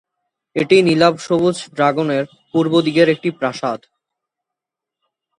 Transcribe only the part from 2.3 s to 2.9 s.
পূর্ব